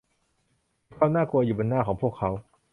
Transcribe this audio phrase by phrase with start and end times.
[0.87, 2.29] มีความน่ากลัวอยู่บนหน้าของพวกเขา